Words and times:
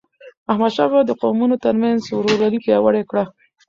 احمدشاه 0.51 0.89
بابا 0.91 1.03
د 1.07 1.11
قومونو 1.21 1.55
ترمنځ 1.63 1.99
ورورولي 2.09 2.59
پیاوړی 2.65 3.03
کړه. 3.09 3.23